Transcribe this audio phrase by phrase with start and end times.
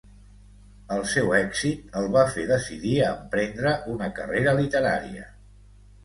[0.93, 5.27] El seu èxit el va fer decidir a emprendre una carrera literària.